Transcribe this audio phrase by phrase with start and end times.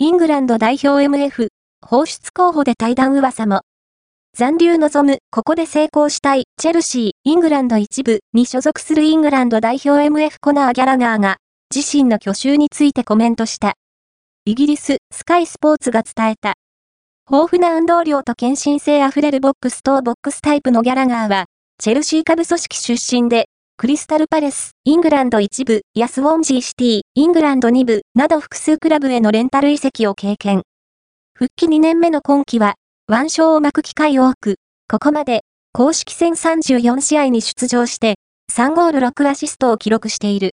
[0.00, 1.48] イングランド代表 MF、
[1.84, 3.62] 放出候補で退団噂も。
[4.32, 11.38] 残留望む、ここで成功したい、チェルシー、イングランド一部に所属するイングランド代表 MF コナー・ギャラガーが、
[11.74, 13.74] 自身の去就についてコメントした。
[14.44, 16.54] イギリス、スカイスポーツが伝えた。
[17.28, 21.46] 豊富な運動量と献身性あふれるボックストゥボックスタイプのギャラガーは、
[21.82, 23.48] チェルシー下部組織出身で、
[23.80, 30.62] クリスタルパレス、イングランド1部、やスウォンジーシティ、イングランド2部、など複数クラブへのレンタル移籍を経験。
[31.32, 32.74] 復帰2年目の今季は、
[33.08, 34.56] 腕章を巻く機会多く、
[34.90, 38.16] ここまで、公式戦34試合に出場して、
[38.52, 40.46] 3ゴール6アシストを記録している。